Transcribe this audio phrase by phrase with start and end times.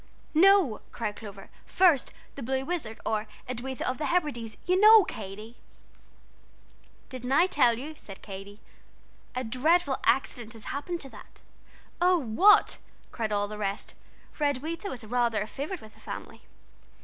[0.33, 5.57] "No," cried Clover; "first 'The Blue Wizard, or Edwitha of the Hebrides,' you know, Katy."
[7.09, 8.61] "Didn't I tell you?" said Katy;
[9.35, 11.43] "a dreadful accident has happened to that."
[12.01, 12.79] "Oh, what?"
[13.11, 13.93] cried all the rest,
[14.31, 16.41] for Edwitha was rather a favorite with the family.